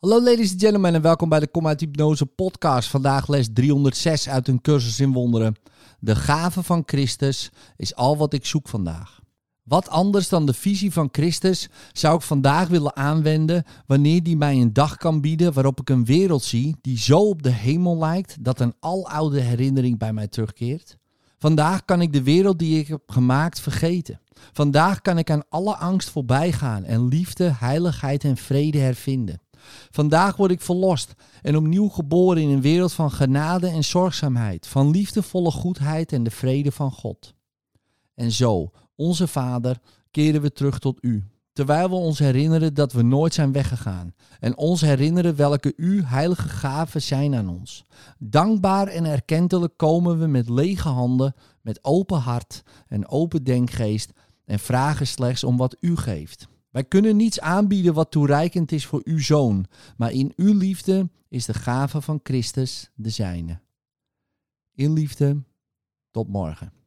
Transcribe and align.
Hallo 0.00 0.22
ladies 0.22 0.50
and 0.50 0.60
gentlemen 0.60 0.94
en 0.94 1.02
welkom 1.02 1.28
bij 1.28 1.40
de 1.40 1.48
Kom 1.48 1.66
uit 1.66 1.80
Hypnose 1.80 2.26
podcast. 2.26 2.88
Vandaag 2.88 3.28
les 3.28 3.48
306 3.52 4.28
uit 4.28 4.48
een 4.48 4.60
cursus 4.60 5.00
in 5.00 5.12
wonderen. 5.12 5.54
De 5.98 6.16
gave 6.16 6.62
van 6.62 6.82
Christus 6.86 7.50
is 7.76 7.94
al 7.94 8.16
wat 8.16 8.32
ik 8.32 8.46
zoek 8.46 8.68
vandaag. 8.68 9.20
Wat 9.62 9.88
anders 9.88 10.28
dan 10.28 10.46
de 10.46 10.52
visie 10.52 10.92
van 10.92 11.08
Christus 11.12 11.68
zou 11.92 12.16
ik 12.16 12.22
vandaag 12.22 12.68
willen 12.68 12.96
aanwenden 12.96 13.64
wanneer 13.86 14.22
die 14.22 14.36
mij 14.36 14.60
een 14.60 14.72
dag 14.72 14.96
kan 14.96 15.20
bieden 15.20 15.52
waarop 15.52 15.80
ik 15.80 15.90
een 15.90 16.04
wereld 16.04 16.42
zie 16.42 16.76
die 16.80 16.98
zo 16.98 17.18
op 17.18 17.42
de 17.42 17.52
hemel 17.52 17.98
lijkt 17.98 18.44
dat 18.44 18.60
een 18.60 18.74
aloude 18.80 19.40
herinnering 19.40 19.98
bij 19.98 20.12
mij 20.12 20.28
terugkeert? 20.28 20.96
Vandaag 21.38 21.84
kan 21.84 22.00
ik 22.00 22.12
de 22.12 22.22
wereld 22.22 22.58
die 22.58 22.78
ik 22.78 22.88
heb 22.88 23.02
gemaakt 23.06 23.60
vergeten. 23.60 24.20
Vandaag 24.52 25.00
kan 25.00 25.18
ik 25.18 25.30
aan 25.30 25.48
alle 25.48 25.76
angst 25.76 26.10
voorbij 26.10 26.52
gaan 26.52 26.84
en 26.84 27.08
liefde, 27.08 27.52
heiligheid 27.58 28.24
en 28.24 28.36
vrede 28.36 28.78
hervinden. 28.78 29.40
Vandaag 29.90 30.36
word 30.36 30.50
ik 30.50 30.60
verlost 30.60 31.14
en 31.42 31.56
opnieuw 31.56 31.88
geboren 31.88 32.42
in 32.42 32.48
een 32.48 32.60
wereld 32.60 32.92
van 32.92 33.10
genade 33.10 33.68
en 33.68 33.84
zorgzaamheid, 33.84 34.66
van 34.66 34.90
liefdevolle 34.90 35.50
goedheid 35.50 36.12
en 36.12 36.22
de 36.22 36.30
vrede 36.30 36.72
van 36.72 36.92
God. 36.92 37.34
En 38.14 38.32
zo, 38.32 38.70
onze 38.96 39.26
Vader, 39.26 39.78
keren 40.10 40.40
we 40.40 40.52
terug 40.52 40.78
tot 40.78 40.98
U, 41.00 41.24
terwijl 41.52 41.88
we 41.88 41.94
ons 41.94 42.18
herinneren 42.18 42.74
dat 42.74 42.92
we 42.92 43.02
nooit 43.02 43.34
zijn 43.34 43.52
weggegaan 43.52 44.14
en 44.40 44.56
ons 44.56 44.80
herinneren 44.80 45.36
welke 45.36 45.72
U 45.76 46.04
heilige 46.04 46.48
gaven 46.48 47.02
zijn 47.02 47.34
aan 47.34 47.48
ons. 47.48 47.84
Dankbaar 48.18 48.86
en 48.86 49.04
erkentelijk 49.04 49.76
komen 49.76 50.18
we 50.18 50.26
met 50.26 50.48
lege 50.48 50.88
handen, 50.88 51.34
met 51.60 51.84
open 51.84 52.18
hart 52.18 52.62
en 52.86 53.08
open 53.08 53.44
denkgeest 53.44 54.12
en 54.44 54.58
vragen 54.58 55.06
slechts 55.06 55.44
om 55.44 55.56
wat 55.56 55.76
U 55.80 55.96
geeft. 55.96 56.48
Wij 56.70 56.84
kunnen 56.84 57.16
niets 57.16 57.40
aanbieden 57.40 57.94
wat 57.94 58.10
toereikend 58.10 58.72
is 58.72 58.86
voor 58.86 59.00
uw 59.04 59.18
zoon, 59.18 59.66
maar 59.96 60.12
in 60.12 60.32
uw 60.36 60.58
liefde 60.58 61.10
is 61.28 61.44
de 61.44 61.54
gave 61.54 62.00
van 62.00 62.20
Christus 62.22 62.90
de 62.94 63.10
zijne. 63.10 63.60
In 64.74 64.92
liefde, 64.92 65.42
tot 66.10 66.28
morgen. 66.28 66.79